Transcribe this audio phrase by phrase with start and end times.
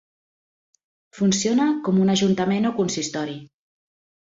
[1.17, 3.39] Funciona com un ajuntament o consistori.